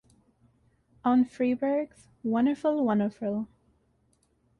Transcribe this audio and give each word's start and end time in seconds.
On 1.05 1.23
Freberg's 1.23 2.07
Wun'erful, 2.25 2.83
Wun'erful! 2.83 3.45